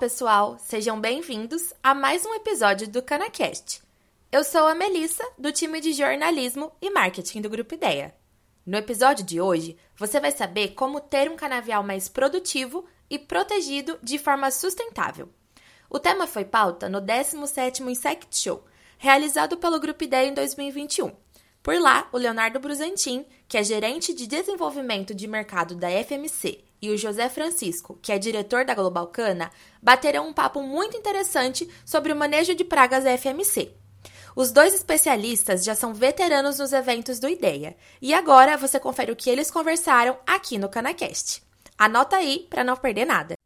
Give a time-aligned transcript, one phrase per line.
[0.00, 3.82] pessoal, sejam bem-vindos a mais um episódio do CanaCast.
[4.32, 8.14] Eu sou a Melissa, do time de jornalismo e marketing do Grupo Ideia.
[8.64, 13.98] No episódio de hoje, você vai saber como ter um canavial mais produtivo e protegido
[14.02, 15.28] de forma sustentável.
[15.90, 18.64] O tema foi pauta no 17º Insect Show,
[18.96, 21.14] realizado pelo Grupo Ideia em 2021.
[21.62, 26.90] Por lá, o Leonardo Brusantin, que é gerente de desenvolvimento de mercado da FMC e
[26.90, 29.50] o José Francisco, que é diretor da Global Cana,
[29.82, 33.72] baterão um papo muito interessante sobre o manejo de pragas FMC.
[34.36, 39.16] Os dois especialistas já são veteranos nos eventos do IDEA, e agora você confere o
[39.16, 41.42] que eles conversaram aqui no CanaCast.
[41.76, 43.39] Anota aí para não perder nada.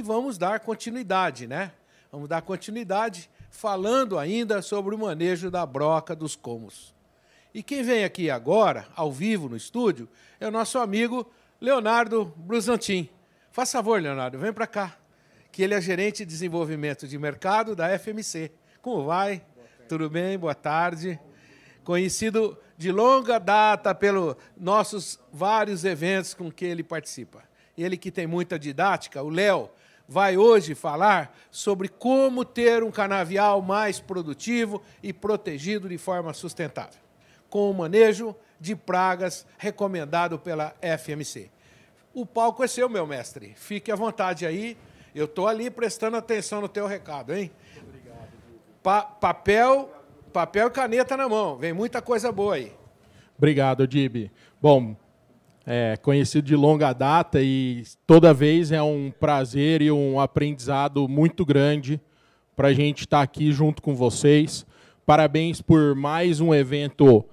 [0.00, 1.72] E vamos dar continuidade, né?
[2.10, 6.94] Vamos dar continuidade falando ainda sobre o manejo da broca dos comos.
[7.52, 10.08] E quem vem aqui agora, ao vivo no estúdio,
[10.40, 13.10] é o nosso amigo Leonardo Brusantin.
[13.52, 14.96] Faz favor, Leonardo, vem para cá,
[15.52, 18.50] que ele é gerente de desenvolvimento de mercado da FMC.
[18.80, 19.44] Como vai?
[19.86, 20.38] Tudo bem?
[20.38, 21.20] Boa tarde.
[21.84, 27.42] Conhecido de longa data pelos nossos vários eventos com que ele participa.
[27.76, 29.68] Ele que tem muita didática, o Léo,
[30.10, 37.00] vai hoje falar sobre como ter um canavial mais produtivo e protegido de forma sustentável,
[37.48, 41.48] com o manejo de pragas recomendado pela FMC.
[42.12, 43.54] O palco é seu, meu mestre.
[43.54, 44.76] Fique à vontade aí.
[45.14, 47.52] Eu estou ali prestando atenção no teu recado, hein?
[47.80, 48.28] Obrigado.
[48.82, 49.92] Pa papel,
[50.32, 51.56] papel e caneta na mão.
[51.56, 52.72] Vem muita coisa boa aí.
[53.38, 54.28] Obrigado, Dib.
[54.60, 54.96] Bom,
[55.66, 61.44] é, conhecido de longa data e toda vez é um prazer e um aprendizado muito
[61.44, 62.00] grande
[62.56, 64.66] para a gente estar tá aqui junto com vocês.
[65.04, 67.24] Parabéns por mais um evento,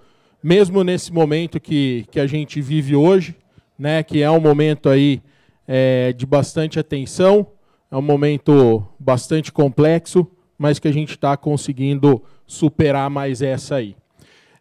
[0.42, 3.36] mesmo nesse momento que, que a gente vive hoje,
[3.78, 5.22] né, que é um momento aí
[5.68, 7.48] é, de bastante atenção,
[7.92, 13.96] é um momento bastante complexo, mas que a gente está conseguindo superar mais essa aí.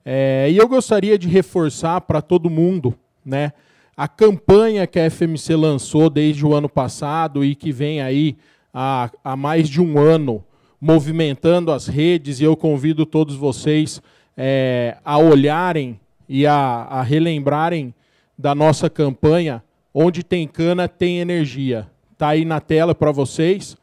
[0.04, 2.94] É, e eu gostaria de reforçar para todo mundo
[3.26, 3.53] né?
[3.97, 8.37] A campanha que a FMC lançou desde o ano passado e que vem aí
[8.72, 10.44] há, há mais de um ano
[10.81, 14.00] movimentando as redes, e eu convido todos vocês
[14.36, 15.98] é, a olharem
[16.28, 17.94] e a, a relembrarem
[18.38, 19.62] da nossa campanha
[19.98, 21.86] Onde tem cana, tem energia.
[22.12, 23.78] Está aí na tela para vocês.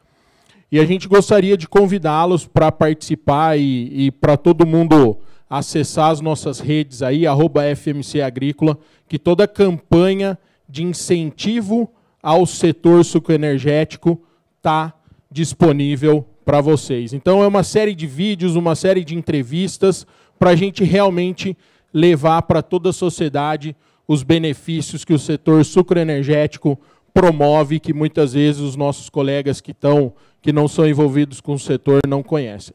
[0.70, 5.18] E a gente gostaria de convidá-los para participar e, e para todo mundo
[5.48, 8.78] acessar as nossas redes aí, arroba FMC Agrícola,
[9.08, 10.38] que toda campanha
[10.68, 11.90] de incentivo
[12.22, 14.20] ao setor sucoenergético
[14.56, 14.94] está
[15.30, 17.12] disponível para vocês.
[17.12, 20.06] Então é uma série de vídeos, uma série de entrevistas
[20.38, 21.56] para a gente realmente
[21.92, 26.78] levar para toda a sociedade os benefícios que o setor sucroenergético
[27.12, 30.12] promove, que muitas vezes os nossos colegas que estão
[30.42, 32.74] que não são envolvidos com o setor não conhecem.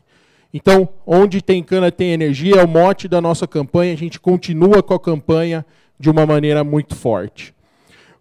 [0.53, 3.93] Então, onde tem cana tem energia, é o mote da nossa campanha.
[3.93, 5.65] A gente continua com a campanha
[5.99, 7.53] de uma maneira muito forte.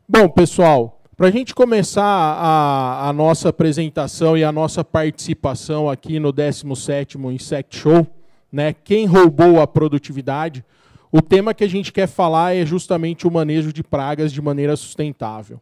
[0.07, 6.19] Bom, pessoal, para a gente começar a, a, nossa apresentação e a nossa participação aqui
[6.21, 8.07] no 17º Insect Show,
[8.53, 10.65] né, quem roubou a produtividade,
[11.11, 14.77] o tema que a gente quer falar é justamente o manejo de pragas de maneira
[14.77, 15.61] sustentável.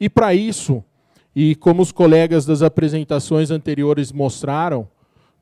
[0.00, 0.82] E para isso,
[1.34, 4.88] e como os colegas das apresentações anteriores mostraram,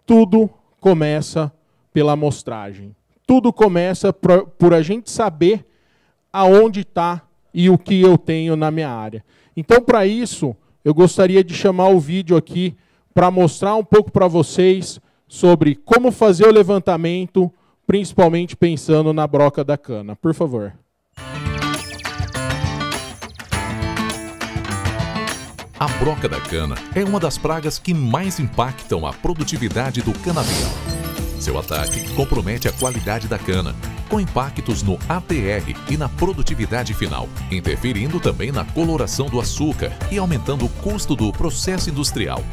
[0.06, 0.50] tudo
[0.82, 1.52] começa
[1.94, 2.94] pela amostragem.
[3.24, 5.64] Tudo começa por, a gente saber
[6.32, 7.22] aonde está
[7.54, 9.24] e o que eu tenho na minha área.
[9.56, 12.76] Então, para isso, eu gostaria de chamar o vídeo aqui
[13.14, 17.50] para mostrar um pouco para vocês sobre como fazer o levantamento,
[17.86, 20.16] principalmente pensando na broca da cana.
[20.16, 20.74] Por favor.
[25.82, 30.70] A broca da cana é uma das pragas que mais impactam a produtividade do canavial.
[31.40, 33.74] Seu ataque compromete a qualidade da cana,
[34.08, 40.18] com impactos no ATR e na produtividade final, interferindo também na coloração do açúcar e
[40.18, 42.44] aumentando o custo do processo industrial.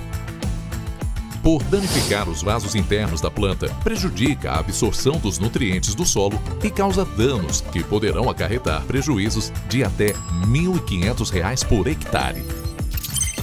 [1.44, 6.72] Por danificar os vasos internos da planta, prejudica a absorção dos nutrientes do solo e
[6.72, 12.69] causa danos que poderão acarretar prejuízos de até R$ 1.500 por hectare.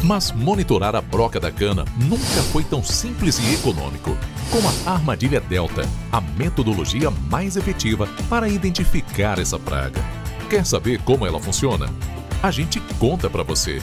[0.02, 4.16] Mas monitorar a broca da cana nunca foi tão simples e econômico.
[4.50, 10.00] Com a armadilha Delta, a metodologia mais efetiva para identificar essa praga.
[10.48, 11.86] Quer saber como ela funciona?
[12.42, 13.80] A gente conta para você.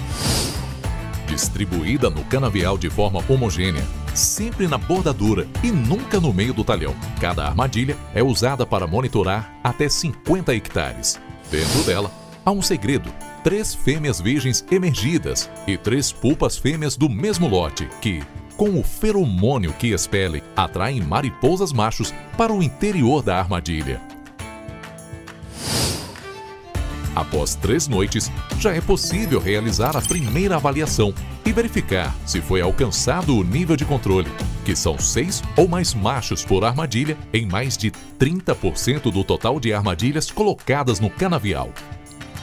[1.28, 3.84] distribuída no canavial de forma homogênea,
[4.14, 6.96] sempre na bordadura e nunca no meio do talhão.
[7.20, 11.20] Cada armadilha é usada para monitorar até 50 hectares.
[11.50, 12.12] Dentro dela,
[12.46, 13.12] há um segredo:
[13.44, 18.24] três fêmeas virgens emergidas e três pulpas fêmeas do mesmo lote que,
[18.56, 24.02] com o feromônio que expelem, atraem mariposas machos para o interior da armadilha.
[27.16, 31.14] Após três noites, já é possível realizar a primeira avaliação
[31.46, 34.32] e verificar se foi alcançado o nível de controle,
[34.66, 39.74] que são seis ou mais machos por armadilha em mais de 30% do total de
[39.74, 41.70] armadilhas colocadas no canavial.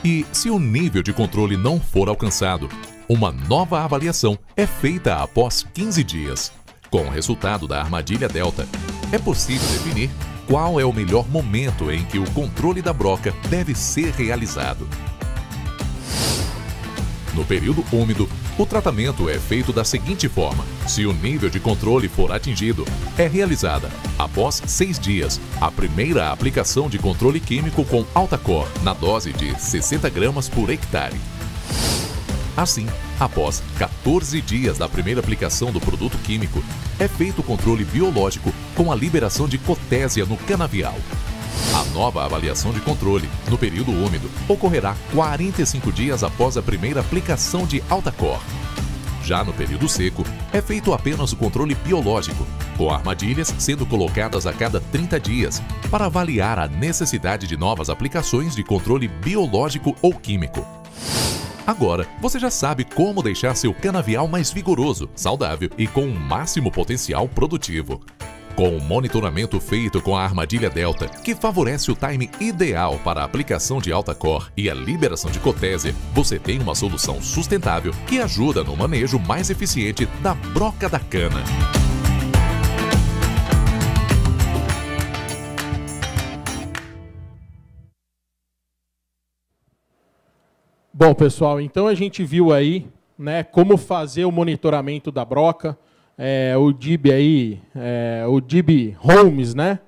[0.02, 2.68] E se o nível de controle não for alcançado,
[3.06, 6.52] uma nova avaliação é feita após 15 dias.
[6.90, 8.66] Com o resultado da armadilha Delta,
[9.12, 10.10] é possível definir
[10.46, 14.88] qual é o melhor momento em que o controle da broca deve ser realizado.
[17.34, 18.26] No período úmido,
[18.60, 22.84] o tratamento é feito da seguinte forma: se o nível de controle for atingido,
[23.16, 28.92] é realizada, após seis dias, a primeira aplicação de controle químico com alta cor, na
[28.92, 31.16] dose de 60 gramas por hectare.
[32.56, 32.86] Assim,
[33.18, 36.62] após 14 dias da primeira aplicação do produto químico,
[36.98, 40.96] é feito o controle biológico com a liberação de cotésia no canavial.
[41.92, 47.82] Nova avaliação de controle, no período úmido, ocorrerá 45 dias após a primeira aplicação de
[47.88, 48.40] alta cor.
[49.24, 52.46] Já no período seco, é feito apenas o controle biológico,
[52.76, 58.54] com armadilhas sendo colocadas a cada 30 dias, para avaliar a necessidade de novas aplicações
[58.54, 60.66] de controle biológico ou químico.
[61.66, 66.70] Agora, você já sabe como deixar seu canavial mais vigoroso, saudável e com o máximo
[66.70, 68.00] potencial produtivo.
[68.56, 73.24] Com o monitoramento feito com a armadilha Delta, que favorece o time ideal para a
[73.24, 78.20] aplicação de alta cor e a liberação de cotésia, você tem uma solução sustentável que
[78.20, 81.42] ajuda no manejo mais eficiente da broca da cana.
[90.92, 92.86] Bom, pessoal, então a gente viu aí
[93.16, 95.78] né, como fazer o monitoramento da broca.
[96.22, 99.78] É, o Dib aí, é, o Dib Holmes, né?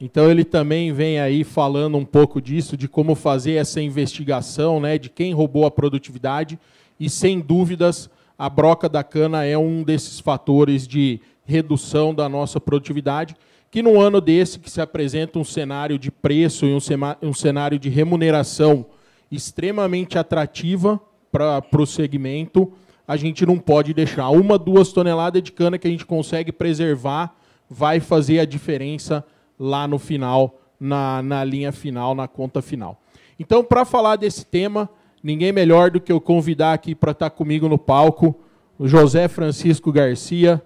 [0.00, 4.96] Então ele também vem aí falando um pouco disso, de como fazer essa investigação, né,
[4.96, 6.56] de quem roubou a produtividade.
[7.00, 8.08] E sem dúvidas,
[8.38, 13.34] a broca da cana é um desses fatores de redução da nossa produtividade.
[13.68, 16.72] Que num ano desse que se apresenta um cenário de preço e
[17.20, 18.86] um cenário de remuneração
[19.32, 21.00] extremamente atrativa
[21.32, 22.72] para o segmento,
[23.12, 24.30] a gente não pode deixar.
[24.30, 27.36] Uma, duas toneladas de cana que a gente consegue preservar
[27.68, 29.22] vai fazer a diferença
[29.60, 32.98] lá no final, na, na linha final, na conta final.
[33.38, 34.88] Então, para falar desse tema,
[35.22, 38.34] ninguém melhor do que eu convidar aqui para estar tá comigo no palco
[38.78, 40.62] o José Francisco Garcia,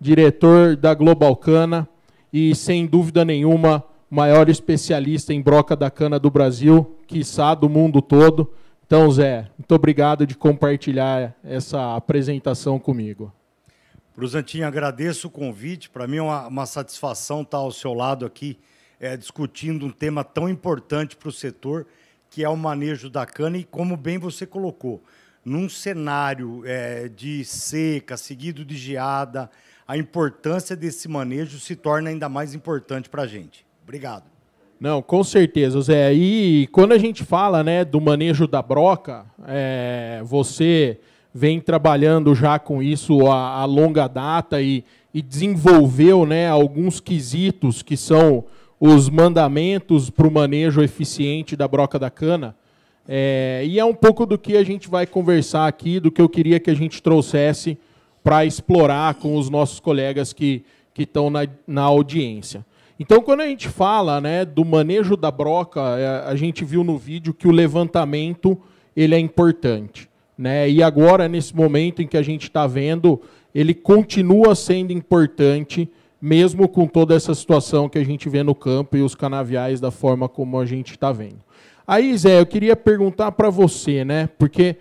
[0.00, 1.88] diretor da Global Cana
[2.32, 8.00] e, sem dúvida nenhuma, maior especialista em broca da cana do Brasil, quiçá do mundo
[8.00, 8.52] todo.
[8.88, 13.30] Então, Zé, muito obrigado de compartilhar essa apresentação comigo.
[14.16, 15.90] Bruzantinho, agradeço o convite.
[15.90, 18.58] Para mim é uma, uma, satisfação estar ao seu lado aqui,
[18.98, 21.86] é, discutindo um tema tão importante para o setor,
[22.30, 23.58] que é o manejo da cana.
[23.58, 25.04] E como bem você colocou,
[25.44, 29.50] num cenário é, de seca, seguido de geada,
[29.86, 33.66] a importância desse manejo se torna ainda mais importante para a gente.
[33.82, 34.37] Obrigado.
[34.80, 36.14] Não, com certeza, Zé.
[36.14, 41.00] E quando a gente fala né, do manejo da broca, é, você
[41.34, 47.82] vem trabalhando já com isso a, a longa data e, e, desenvolveu né, alguns quesitos
[47.82, 48.44] que são
[48.80, 52.54] os mandamentos para o manejo eficiente da broca da cana.
[53.06, 56.28] É, e é um pouco do que a gente vai conversar aqui, do que eu
[56.28, 57.76] queria que a gente trouxesse
[58.22, 60.64] para explorar com os nossos colegas que
[60.96, 62.64] estão na, na audiência.
[63.00, 66.98] Então, quando a gente fala né, do manejo da broca, é, a gente viu no
[66.98, 68.58] vídeo que o levantamento
[68.96, 70.10] ele é importante.
[70.36, 70.68] Né?
[70.68, 73.20] E agora, nesse momento em que a gente está vendo,
[73.54, 75.88] ele continua sendo importante,
[76.20, 79.92] mesmo com toda essa situação que a gente vê no campo e os canaviais da
[79.92, 81.38] forma como a gente está vendo.
[81.86, 84.28] Aí, Zé, eu queria perguntar para você, né?
[84.38, 84.76] Porque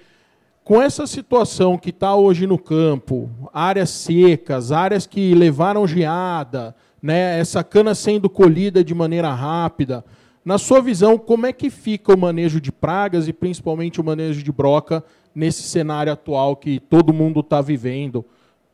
[0.63, 7.39] com essa situação que está hoje no campo, áreas secas, áreas que levaram geada, né,
[7.39, 10.03] essa cana sendo colhida de maneira rápida.
[10.43, 14.41] Na sua visão, como é que fica o manejo de pragas e principalmente o manejo
[14.41, 15.03] de broca
[15.35, 18.25] nesse cenário atual que todo mundo está vivendo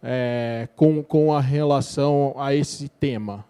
[0.01, 3.43] é, com, com a relação a esse tema?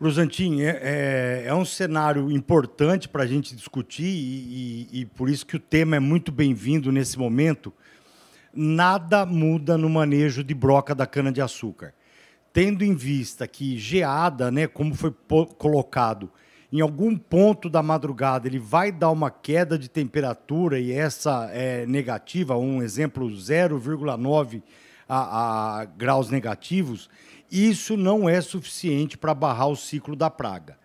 [0.00, 5.28] Brusantin, é, é, é, um cenário importante para a gente discutir e, e, e, por
[5.28, 7.72] isso que o tema é muito bem-vindo nesse momento.
[8.52, 11.94] nada muda no manejo de broca da cana-de-açúcar.
[12.54, 15.12] Tendo em vista que geada, né, como foi
[15.58, 16.30] colocado,
[16.72, 21.84] em algum ponto da madrugada ele vai dar uma queda de temperatura e essa é
[21.84, 24.62] negativa, um exemplo 0,9
[25.08, 27.10] a, a graus negativos,
[27.50, 30.78] isso não é suficiente para barrar o ciclo da praga.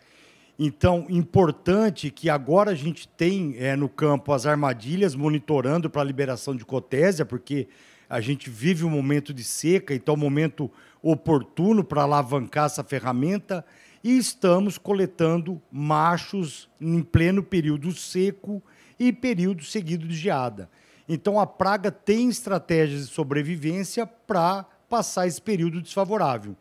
[0.57, 6.05] Então, importante que agora a gente tem é, no campo as armadilhas monitorando para a
[6.05, 7.67] liberação de cotésia, porque
[8.09, 12.83] a gente vive um momento de seca, então é um momento oportuno para alavancar essa
[12.83, 13.63] ferramenta
[14.03, 18.63] e estamos coletando machos em pleno período seco
[18.99, 20.69] e período seguido de geada.
[21.07, 26.55] Então a praga tem estratégias de sobrevivência para passar esse período desfavorável.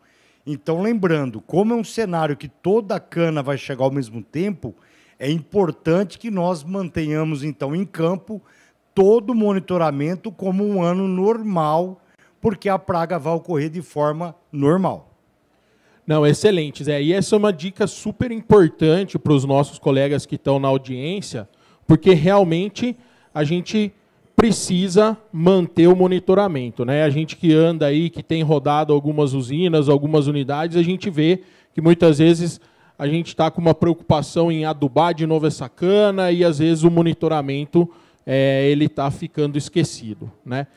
[0.45, 4.75] Então, lembrando, como é um cenário que toda a cana vai chegar ao mesmo tempo,
[5.17, 8.41] é importante que nós mantenhamos, então, em campo
[8.99, 12.01] todo o monitoramento como um ano normal,
[12.41, 15.13] porque a praga vai ocorrer de forma normal.
[16.05, 17.01] Não, excelente, Zé.
[17.01, 21.47] E essa é uma dica super importante para os nossos colegas que estão na audiência,
[21.87, 22.93] porque realmente
[23.33, 23.93] a gente
[24.35, 26.83] precisa manter o monitoramento.
[26.83, 27.03] Né?
[27.03, 31.41] A gente que anda aí, que tem rodado algumas usinas, algumas unidades, a gente vê
[31.73, 32.59] que muitas vezes
[32.97, 36.83] a gente está com uma preocupação em adubar de novo essa cana e às vezes
[36.83, 37.89] o monitoramento
[38.31, 40.31] é, ele está ficando esquecido.
[40.45, 40.67] Né?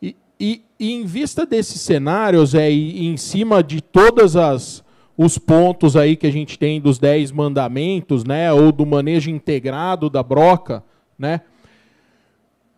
[0.00, 4.82] E, e em vista desses cenários, é, e, em cima de todas as
[5.14, 10.08] os pontos aí que a gente tem dos dez mandamentos, né, ou do manejo integrado
[10.08, 10.82] da broca,
[11.18, 11.42] né?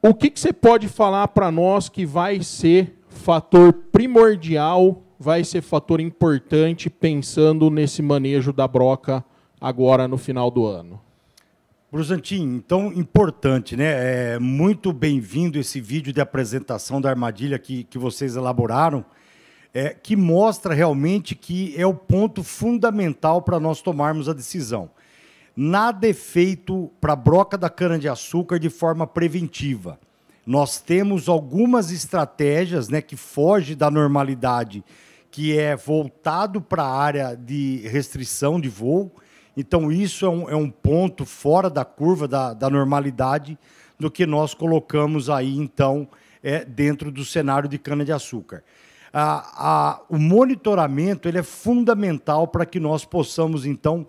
[0.03, 5.63] O que, que você pode falar para nós que vai ser fator primordial, vai ser
[5.63, 9.25] fator importante pensando nesse manejo da broca
[9.61, 11.01] agora no final do ano?
[11.95, 14.33] Brusantin, então importante, né?
[14.33, 19.05] É muito bem-vindo esse vídeo de apresentação da armadilha que, que vocês elaboraram,
[19.73, 24.91] é, que mostra realmente que é o ponto fundamental para nós tomarmos a decisão.
[25.57, 29.97] Nada é feito para a broca da cana-de-açúcar de forma preventiva.
[30.45, 34.83] Nós temos algumas estratégias né, que fogem da normalidade,
[35.31, 39.13] que é voltado para a área de restrição de voo,
[39.57, 43.57] então, isso é um, é um ponto fora da curva da, da, normalidade
[43.99, 46.09] do que nós colocamos aí, então,
[46.43, 48.65] é, dentro do cenário de cana-de-açúcar.
[50.09, 54.07] o monitoramento ele é fundamental para que nós possamos, então,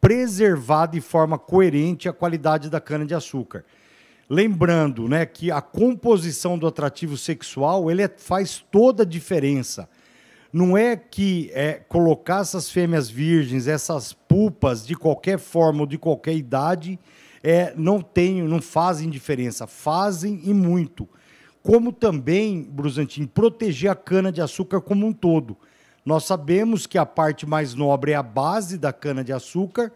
[0.00, 3.64] preservar de forma coerente a qualidade da cana-de-açúcar.
[4.28, 9.88] Lembrando né, que a composição do atrativo sexual ele é, faz toda a diferença
[10.52, 15.98] não é que é, colocar essas fêmeas virgens, essas pupas de qualquer forma ou de
[15.98, 16.98] qualquer idade,
[17.42, 21.08] é, não tem, não fazem diferença, fazem e muito.
[21.62, 25.56] Como também, Brusantin, proteger a cana de açúcar como um todo.
[26.04, 29.92] Nós sabemos que a parte mais nobre é a base da cana de açúcar,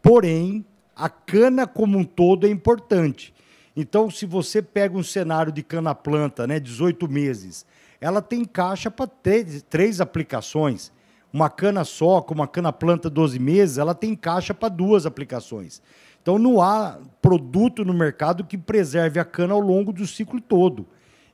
[0.00, 0.64] porém
[0.96, 3.34] a cana como um todo é importante.
[3.76, 7.66] Então, se você pega um cenário de cana planta, né, 18 meses,
[8.00, 10.90] ela tem caixa para três, três aplicações.
[11.32, 15.82] Uma cana só, com uma cana planta 12 meses, ela tem caixa para duas aplicações.
[16.22, 20.86] Então não há produto no mercado que preserve a cana ao longo do ciclo todo.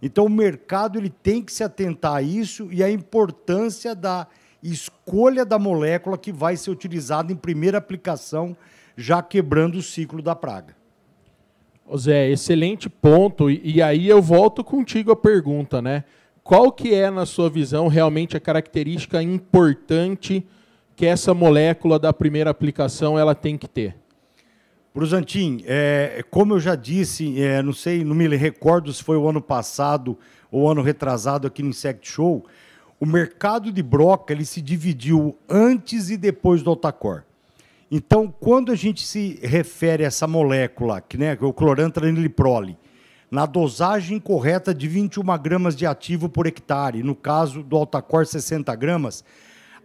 [0.02, 4.26] Então o mercado ele tem que se atentar a isso e a importância da
[4.62, 8.56] escolha da molécula que vai ser utilizada em primeira aplicação,
[8.96, 10.76] já quebrando o ciclo da praga.
[11.96, 13.48] Zé, excelente ponto.
[13.50, 16.04] E aí eu volto contigo a pergunta, né?
[16.46, 20.46] Qual que é, na sua visão, realmente a característica importante
[20.94, 23.96] que essa molécula da primeira aplicação ela tem que ter?
[24.94, 29.28] Brusantin, é, como eu já disse, é, não sei, não me recordo se foi o
[29.28, 30.16] ano passado
[30.48, 32.46] ou ano retrasado aqui no Insect Show,
[33.00, 37.24] o mercado de broca ele se dividiu antes e depois do Altacor.
[37.90, 42.78] Então, quando a gente se refere a essa molécula, que né, o clorantraniliprole,
[43.30, 48.74] na dosagem correta de 21 gramas de ativo por hectare, no caso do Altacor 60
[48.76, 49.24] gramas,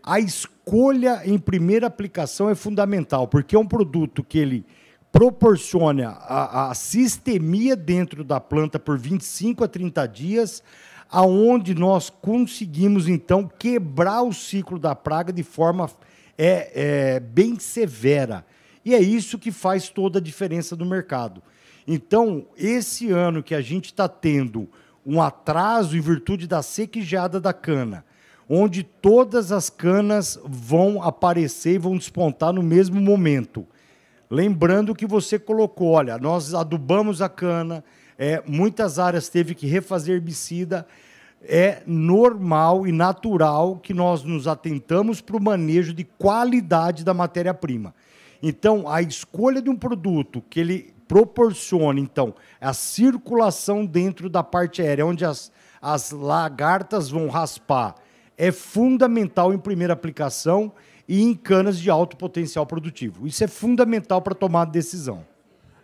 [0.04, 4.66] a escolha em primeira aplicação é fundamental, porque é um produto que ele
[5.12, 10.64] proporciona a, a sistemia dentro da planta por 25 a 30 dias,
[11.10, 15.90] aonde nós conseguimos então quebrar o ciclo da praga de forma
[16.38, 18.46] é, é, bem severa.
[18.84, 21.44] E é isso que faz toda a diferença no mercado.
[21.88, 24.70] Então, esse ano que a gente está tendo
[25.06, 28.06] um atraso em virtude da sequejada da cana,
[28.48, 33.66] onde todas as canas vão aparecer e vão despontar no mesmo momento.
[34.30, 37.84] Lembrando que você colocou, olha, nós adubamos a cana,
[38.18, 40.86] é, muitas áreas teve que refazer herbicida.
[41.44, 47.96] É normal e natural que nós nos atentamos para o manejo de qualidade da matéria-prima.
[48.44, 54.82] Então, a escolha de um produto que ele proporcione, então, a circulação dentro da parte
[54.82, 55.52] aérea, onde as,
[55.82, 57.96] as lagartas vão raspar,
[58.38, 60.72] é fundamental em primeira aplicação
[61.10, 63.28] e em canas de alto potencial produtivo.
[63.28, 65.26] Isso é fundamental para tomar decisão.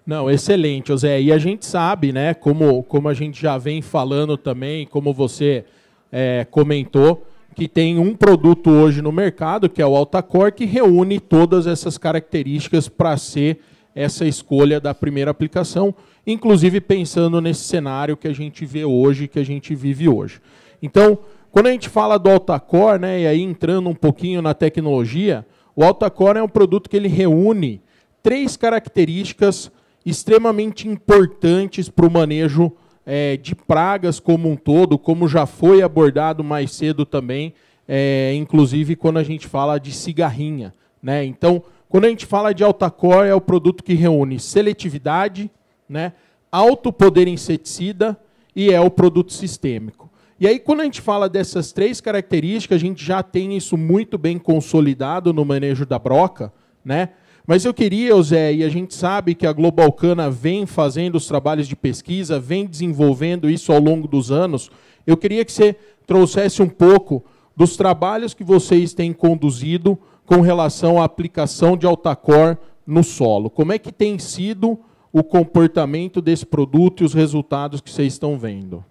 [0.06, 1.20] Não, excelente, José.
[1.22, 5.66] E a gente sabe, né, como, como a gente já vem falando também, como você
[6.10, 11.20] é, comentou, que tem um produto hoje no mercado, que é o Altacor, que reúne
[11.20, 13.60] todas essas características para ser
[13.98, 15.94] essa escolha da primeira aplicação,
[16.26, 20.40] inclusive pensando nesse cenário que a gente vê hoje, que a gente vive hoje.
[20.84, 21.18] Então,
[21.52, 25.44] quando a gente fala do Altacor, né, e aí entrando um pouquinho na tecnologia,
[25.76, 27.82] o Altacor é um produto que ele reúne
[28.22, 29.72] três características
[30.06, 32.72] extremamente importantes para o manejo
[33.04, 37.52] é, de pragas como um todo, como já foi abordado mais cedo também,
[37.88, 40.72] é, inclusive quando a gente fala de cigarrinha.
[41.02, 41.26] Né?
[41.26, 45.50] Então, quando a gente fala de Altacor, é o produto que reúne seletividade,
[45.88, 46.14] né,
[46.52, 48.20] alto poder inseticida
[48.56, 50.10] e é o produto sistêmico.
[50.40, 54.18] E aí, quando a gente fala dessas três características, a gente já tem isso muito
[54.18, 56.54] bem consolidado no manejo da broca,
[56.86, 57.10] né?
[57.48, 61.68] Mas eu queria, Zé, e a gente sabe que a Globalcana vem fazendo os trabalhos
[61.68, 64.70] de pesquisa, vem desenvolvendo isso ao longo dos anos.
[65.08, 65.76] Eu queria que você
[66.06, 67.24] trouxesse um pouco
[67.56, 69.98] dos trabalhos que vocês têm conduzido
[70.28, 73.50] com relação à aplicação de Altacor no solo.
[73.50, 74.78] Como é que tem sido
[75.12, 78.84] o comportamento desse produto e os resultados que vocês estão vendo?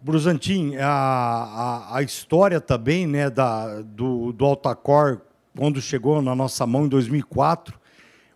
[0.00, 5.20] Brusantin, a, a, a história também né, da, do, do Altacor
[5.56, 7.76] quando chegou na nossa mão em 2004,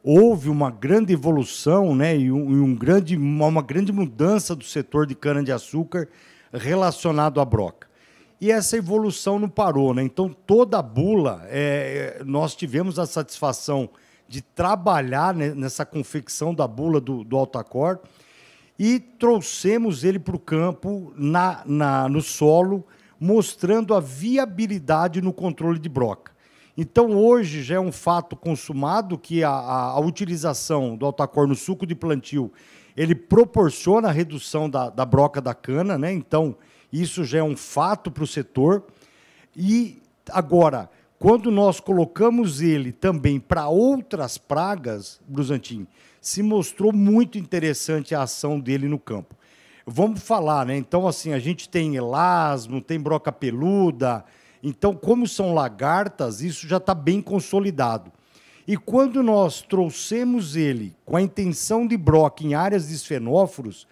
[0.02, 5.06] houve uma grande evolução né, e, um, e um grande, uma grande mudança do setor
[5.06, 6.08] de cana-de-açúcar
[6.52, 7.91] relacionado à broca.
[8.42, 9.94] E essa evolução não parou.
[9.94, 10.02] Né?
[10.02, 13.88] Então, toda a bula, é, nós tivemos a satisfação
[14.26, 18.00] de trabalhar nessa confecção da bula do, do Altacor
[18.76, 22.84] e trouxemos ele para o campo, na, na, no solo,
[23.20, 26.32] mostrando a viabilidade no controle de broca.
[26.76, 31.54] Então, hoje já é um fato consumado que a, a, a utilização do altacor no
[31.54, 32.52] suco de plantio
[32.96, 36.12] ele proporciona a redução da, da broca da cana, né?
[36.12, 36.56] Então,
[36.92, 38.84] isso já é um fato para o setor.
[39.56, 45.86] E agora, quando nós colocamos ele também para outras pragas, Brusantim,
[46.20, 49.34] se mostrou muito interessante a ação dele no campo.
[49.86, 50.76] Vamos falar, né?
[50.76, 54.24] Então, assim, a gente tem elasmo, tem broca peluda,
[54.62, 58.12] então, como são lagartas, isso já está bem consolidado.
[58.66, 63.88] E quando nós trouxemos ele com a intenção de broca em áreas de esfenóforos,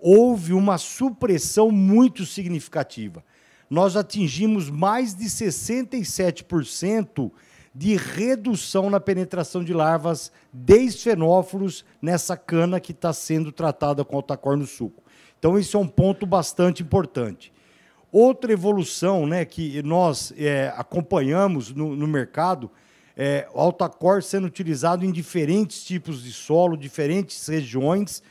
[0.00, 3.24] houve uma supressão muito significativa.
[3.68, 7.30] Nós atingimos mais de 67%
[7.72, 14.16] de redução na penetração de larvas de esfenóforos nessa cana que está sendo tratada com
[14.16, 15.02] altacor no suco.
[15.38, 17.52] Então, isso é um ponto bastante importante.
[18.12, 22.68] Outra evolução né, que nós é, acompanhamos no, no mercado
[23.16, 28.22] é o Altacor sendo utilizado em diferentes tipos de solo, diferentes regiões.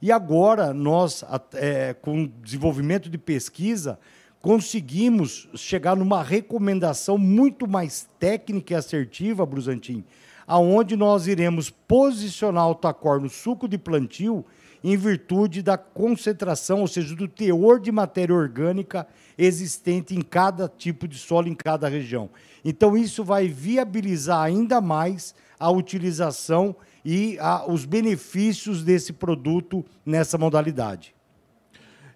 [0.00, 3.98] E agora nós, é, com o desenvolvimento de pesquisa,
[4.40, 10.04] conseguimos chegar numa recomendação muito mais técnica e assertiva, Brusantim,
[10.46, 14.44] aonde nós iremos posicionar o Tacor no suco de plantio
[14.84, 19.06] em virtude da concentração, ou seja, do teor de matéria orgânica
[19.36, 22.30] existente em cada tipo de solo, em cada região.
[22.64, 26.76] Então, isso vai viabilizar ainda mais a utilização
[27.08, 31.14] e a, os benefícios desse produto nessa modalidade.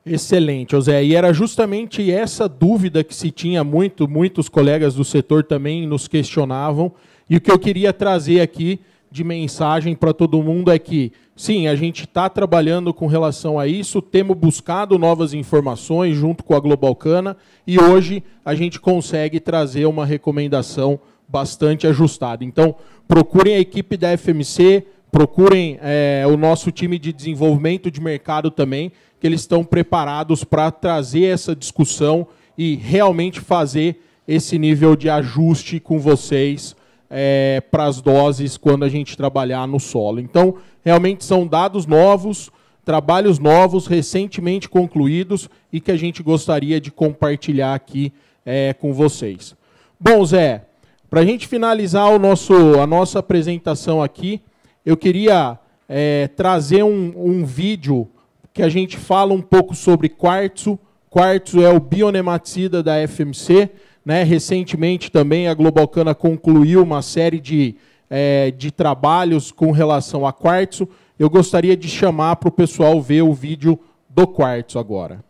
[0.05, 1.05] Excelente, José.
[1.05, 6.09] E era justamente essa dúvida que se tinha muito, muitos colegas do setor também nos
[6.09, 6.93] questionavam.
[7.29, 11.69] E o que eu queria trazer aqui de mensagem para todo mundo é que, sim,
[11.69, 16.61] a gente está trabalhando com relação a isso, temos buscado novas informações junto com a
[16.61, 20.99] Globalcana e hoje a gente consegue trazer uma recomendação
[21.31, 22.45] bastante ajustada.
[22.45, 22.75] Então,
[23.07, 28.93] procurem a equipe da FMC, procurem é, o nosso time de desenvolvimento de mercado também,
[29.21, 35.79] que eles estão preparados para trazer essa discussão e realmente fazer esse nível de ajuste
[35.79, 36.77] com vocês
[37.09, 40.21] é, para as doses quando a gente trabalhar no solo.
[40.21, 42.51] Então, realmente são dados novos,
[42.85, 48.13] trabalhos novos, recentemente concluídos e que a gente gostaria de compartilhar aqui
[48.45, 49.55] é, com vocês.
[49.99, 50.65] Bom, Zé,
[51.11, 54.41] para a gente finalizar o nosso, a nossa apresentação aqui,
[54.87, 58.09] eu queria é, trazer um, um vídeo
[58.55, 60.79] que a gente fala um pouco sobre quartzo.
[61.11, 63.69] Quartzo é o bionematicida da FMC.
[64.05, 64.23] Né?
[64.23, 67.75] Recentemente também a Globalcana concluiu uma série de,
[68.09, 70.89] é, de trabalhos com relação a quartzo.
[71.19, 73.77] Eu gostaria de chamar para o pessoal ver o vídeo
[74.09, 75.25] do quartzo agora.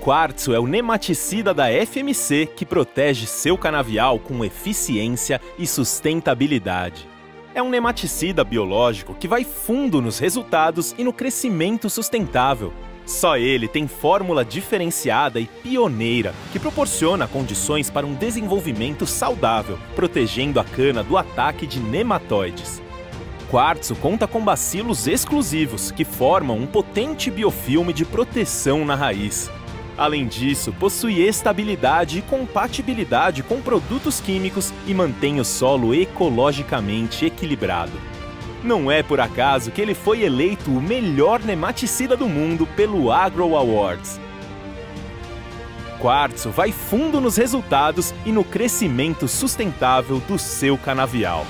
[0.00, 7.06] Quartzo é o nematicida da FMC que protege seu canavial com eficiência e sustentabilidade.
[7.54, 12.72] É um nematicida biológico que vai fundo nos resultados e no crescimento sustentável.
[13.04, 20.58] Só ele tem fórmula diferenciada e pioneira que proporciona condições para um desenvolvimento saudável, protegendo
[20.58, 22.80] a cana do ataque de nematóides.
[23.50, 29.50] Quartzo conta com bacilos exclusivos que formam um potente biofilme de proteção na raiz.
[29.96, 37.92] Além disso, possui estabilidade e compatibilidade com produtos químicos e mantém o solo ecologicamente equilibrado.
[38.62, 43.56] Não é por acaso que ele foi eleito o melhor nematicida do mundo pelo Agro
[43.56, 44.20] Awards.
[45.98, 51.46] Quartzo vai fundo nos resultados e no crescimento sustentável do seu canavial.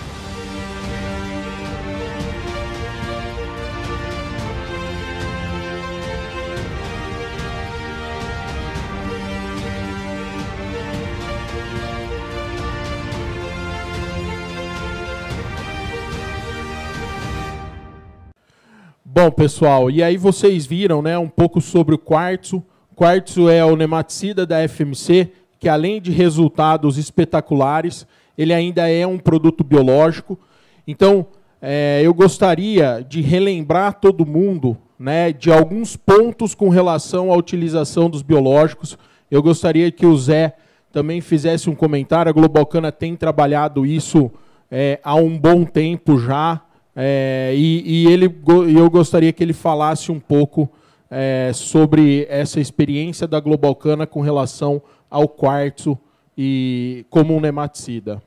[19.22, 22.64] Bom, pessoal, e aí vocês viram né, um pouco sobre o quartzo.
[22.96, 28.06] Quartzo é o nematicida da FMC, que além de resultados espetaculares,
[28.38, 30.38] ele ainda é um produto biológico.
[30.86, 31.26] Então,
[31.60, 38.08] é, eu gostaria de relembrar todo mundo né, de alguns pontos com relação à utilização
[38.08, 38.96] dos biológicos.
[39.30, 40.56] Eu gostaria que o Zé
[40.90, 42.30] também fizesse um comentário.
[42.30, 44.30] A Globalcana tem trabalhado isso
[44.70, 46.62] é, há um bom tempo já.
[46.94, 48.26] É, e, e, ele,
[48.74, 50.70] eu gostaria que ele falasse um pouco
[51.10, 55.98] é, sobre essa experiência da Globalcana com relação ao quartzo
[56.36, 58.22] e como um nematicida.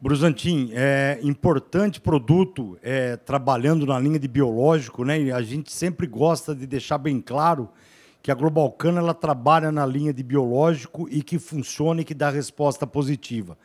[0.00, 5.18] Brusantin, é importante produto é, trabalhando na linha de biológico, né?
[5.18, 7.70] E a gente sempre gosta de deixar bem claro
[8.22, 12.28] que a Globalcana ela trabalha na linha de biológico e que funciona e que dá
[12.28, 13.56] resposta positiva.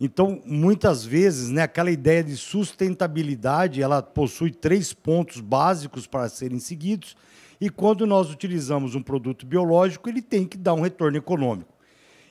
[0.00, 6.60] Então, muitas vezes, né, aquela ideia de sustentabilidade, ela possui três pontos básicos para serem
[6.60, 7.16] seguidos,
[7.60, 11.74] e quando nós utilizamos um produto biológico, ele tem que dar um retorno econômico.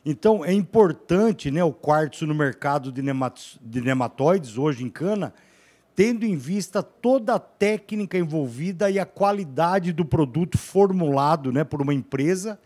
[0.06, 5.34] Então, é importante né, o quartzo no mercado de, nemat de nematóides, hoje em cana,
[5.94, 11.82] tendo em vista toda a técnica envolvida e a qualidade do produto formulado né, por
[11.82, 12.58] uma empresa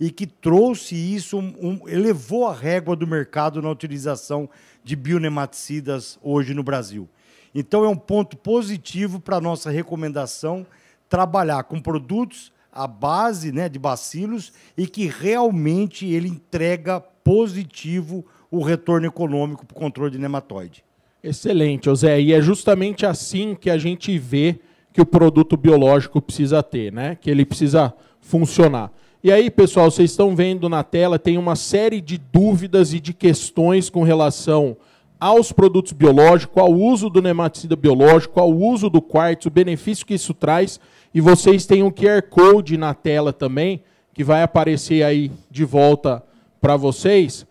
[0.00, 4.48] e que trouxe isso, um, elevou a régua do mercado na utilização
[4.82, 7.06] de bionematicidas hoje no Brasil.
[7.54, 10.66] Então, é um ponto positivo para a nossa recomendação
[11.08, 18.62] trabalhar com produtos à base né, de bacilos e que realmente ele entrega positivo o
[18.62, 20.82] retorno econômico para o controle de nematóide.
[21.22, 22.20] Excelente, José.
[22.20, 24.60] E é justamente assim que a gente vê
[24.92, 27.16] que o produto biológico precisa ter, né?
[27.20, 28.90] que ele precisa funcionar.
[29.22, 33.12] E aí, pessoal, vocês estão vendo na tela, tem uma série de dúvidas e de
[33.12, 34.74] questões com relação
[35.20, 40.14] aos produtos biológicos, ao uso do nematicida biológico, ao uso do quartzo, o benefício que
[40.14, 40.80] isso traz.
[41.12, 43.82] E vocês têm um QR Code na tela também,
[44.14, 46.24] que vai aparecer aí de volta
[46.58, 47.46] para vocês.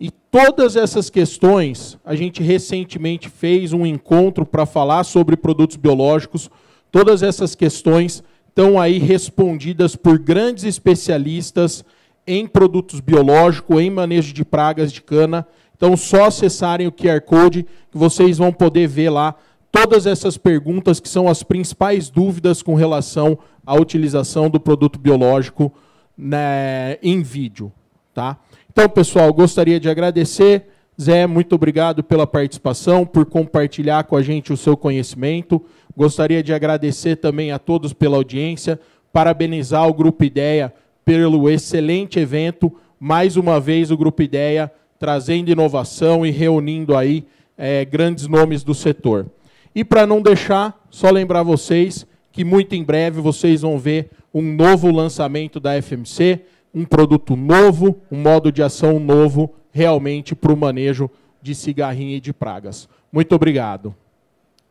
[0.00, 6.50] E todas essas questões, a gente recentemente fez um encontro para falar sobre produtos biológicos.
[6.90, 11.82] Todas essas questões estão aí respondidas por grandes especialistas
[12.26, 15.46] em produtos biológicos, em manejo de pragas de cana.
[15.74, 19.34] Então, só acessarem o QR Code que vocês vão poder ver lá
[19.72, 25.72] todas essas perguntas que são as principais dúvidas com relação à utilização do produto biológico
[26.16, 27.72] né, em vídeo.
[28.12, 28.36] Tá?
[28.70, 30.68] Então, pessoal, gostaria de agradecer.
[31.00, 35.64] Zé, muito obrigado pela participação, por compartilhar com a gente o seu conhecimento.
[35.96, 38.80] Gostaria de agradecer também a todos pela audiência,
[39.12, 40.72] parabenizar o Grupo Ideia
[41.04, 42.72] pelo excelente evento.
[42.98, 47.24] Mais uma vez, o Grupo Ideia trazendo inovação e reunindo aí
[47.58, 49.26] é, grandes nomes do setor.
[49.74, 54.40] E para não deixar, só lembrar vocês que muito em breve vocês vão ver um
[54.40, 56.40] novo lançamento da FMC,
[56.74, 61.10] um produto novo, um modo de ação novo, realmente para o manejo
[61.42, 62.88] de cigarrinha e de pragas.
[63.12, 63.94] Muito obrigado.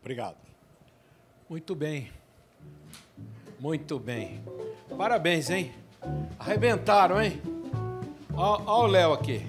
[0.02, 0.41] Obrigado.
[1.52, 2.10] Muito bem.
[3.60, 4.40] Muito bem.
[4.98, 5.70] Parabéns, hein?
[6.40, 7.42] Arrebentaram, hein?
[8.34, 9.46] Olha o Léo aqui.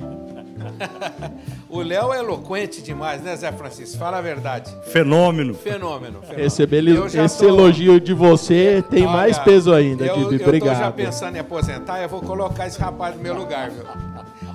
[1.71, 3.99] o Léo é eloquente demais, né, Zé Francisco?
[3.99, 4.75] Fala a verdade.
[4.87, 5.55] Fenômeno.
[5.55, 6.23] Fenômeno.
[6.23, 7.05] fenômeno.
[7.05, 10.25] Eu já esse tô- elogio de você tem Olha, mais peso ainda, eu, Dibi.
[10.25, 10.95] Eu tô já Obrigado.
[10.95, 13.85] pensando em aposentar e eu vou colocar esse rapaz no meu lugar, viu?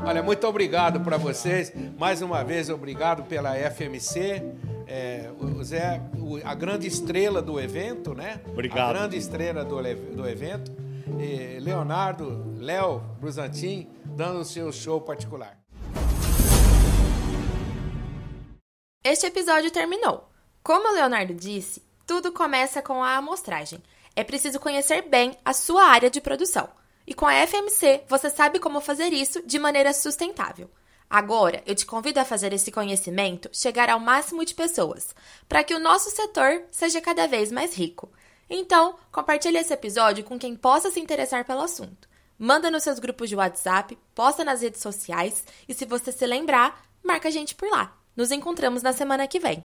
[0.03, 1.73] Olha, muito obrigado para vocês.
[1.97, 4.43] Mais uma vez, obrigado pela FMC.
[4.88, 8.41] É, o Zé, o- a grande estrela do evento, né?
[8.47, 8.89] Obrigado.
[8.89, 9.76] A grande estrela do,
[10.15, 10.71] do evento.
[11.19, 15.58] E Leonardo, Léo, Bruzantin, dando o seu show particular.
[19.04, 20.30] Este episódio terminou.
[20.63, 23.82] Como o Leonardo disse, tudo começa com a amostragem.
[24.15, 26.69] É preciso conhecer bem a sua área de produção.
[27.06, 30.69] E com a FMC, você sabe como fazer isso de maneira sustentável.
[31.10, 35.15] Agora, eu te convido a fazer esse conhecimento chegar ao máximo de pessoas,
[35.48, 38.12] para que o nosso setor seja cada vez mais rico.
[38.50, 42.08] Então, compartilhe esse episódio com quem possa se interessar pelo assunto.
[42.38, 46.84] Manda nos seus grupos de WhatsApp, posta nas redes sociais e se você se lembrar,
[47.04, 47.98] marca a gente por lá.
[48.15, 49.63] Nos encontramos na semana que vem.